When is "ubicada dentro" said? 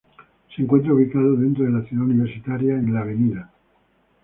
0.95-1.63